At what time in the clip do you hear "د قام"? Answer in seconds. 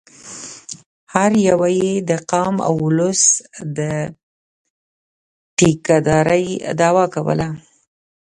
2.09-2.55